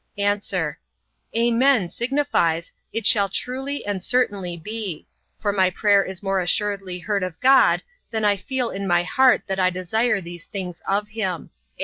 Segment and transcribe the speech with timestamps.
[0.17, 0.37] A.
[1.37, 5.05] "Amen" signifies, it shall truly and certainly be:
[5.37, 9.43] for my prayer is more assuredly heard of God, than I feel in my heart
[9.45, 11.51] that I desire these things of him.